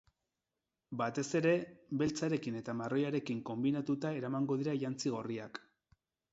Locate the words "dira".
4.65-4.77